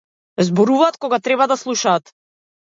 Зборуваат 0.47 0.95
кога 1.03 1.19
треба 1.27 1.47
да 1.53 1.59
слушаат. 1.65 2.03